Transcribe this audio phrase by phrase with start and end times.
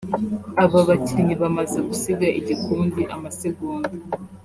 [0.63, 3.95] Aba bakinnyi bamaze gusiga igikundi amasegonda(")